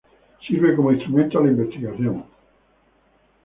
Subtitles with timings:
[0.47, 2.23] Sirve como instrumento a la investigación.